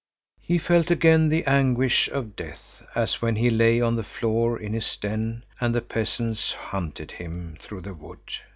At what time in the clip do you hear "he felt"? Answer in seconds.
0.41-0.89